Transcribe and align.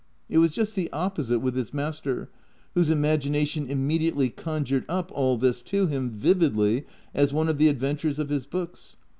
It 0.29 0.39
was 0.39 0.49
just 0.49 0.75
the 0.75 0.91
opposite 0.91 1.41
with 1.41 1.55
his 1.55 1.75
master, 1.75 2.27
whose 2.73 2.89
imag 2.89 3.21
ination 3.29 3.69
immediately 3.69 4.29
conjured 4.31 4.83
up 4.89 5.11
all 5.13 5.37
this 5.37 5.61
to 5.61 5.85
him 5.85 6.09
vividly 6.09 6.85
as 7.13 7.33
one 7.33 7.47
of 7.47 7.59
the 7.59 7.67
adventures 7.69 8.17
of 8.17 8.29
his 8.29 8.47
books. 8.47 8.95